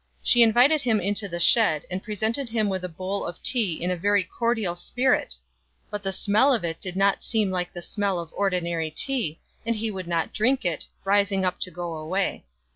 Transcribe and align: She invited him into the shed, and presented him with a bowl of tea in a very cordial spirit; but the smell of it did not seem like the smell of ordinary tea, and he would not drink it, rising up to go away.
She 0.23 0.41
invited 0.41 0.81
him 0.81 0.99
into 0.99 1.29
the 1.29 1.39
shed, 1.39 1.85
and 1.91 2.01
presented 2.01 2.49
him 2.49 2.69
with 2.69 2.83
a 2.83 2.89
bowl 2.89 3.23
of 3.23 3.43
tea 3.43 3.79
in 3.79 3.91
a 3.91 3.95
very 3.95 4.23
cordial 4.23 4.73
spirit; 4.75 5.35
but 5.91 6.01
the 6.01 6.11
smell 6.11 6.51
of 6.55 6.63
it 6.65 6.81
did 6.81 6.95
not 6.95 7.23
seem 7.23 7.51
like 7.51 7.71
the 7.71 7.83
smell 7.83 8.19
of 8.19 8.33
ordinary 8.33 8.89
tea, 8.89 9.39
and 9.63 9.75
he 9.75 9.91
would 9.91 10.07
not 10.07 10.33
drink 10.33 10.65
it, 10.65 10.87
rising 11.05 11.45
up 11.45 11.59
to 11.59 11.69
go 11.69 11.93
away. 11.95 12.45